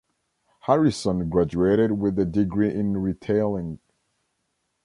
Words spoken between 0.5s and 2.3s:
Harrison graduated with a